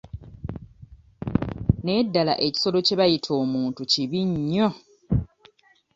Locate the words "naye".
1.83-2.01